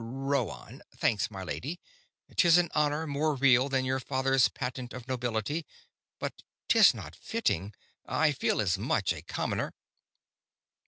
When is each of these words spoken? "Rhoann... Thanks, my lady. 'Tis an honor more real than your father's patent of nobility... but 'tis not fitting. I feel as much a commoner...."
"Rhoann... 0.03 0.81
Thanks, 0.91 1.29
my 1.29 1.43
lady. 1.43 1.79
'Tis 2.35 2.57
an 2.57 2.71
honor 2.73 3.05
more 3.05 3.35
real 3.35 3.69
than 3.69 3.85
your 3.85 3.99
father's 3.99 4.47
patent 4.49 4.93
of 4.93 5.07
nobility... 5.07 5.63
but 6.17 6.41
'tis 6.67 6.95
not 6.95 7.15
fitting. 7.15 7.75
I 8.07 8.31
feel 8.31 8.59
as 8.59 8.79
much 8.79 9.13
a 9.13 9.21
commoner...." 9.21 9.75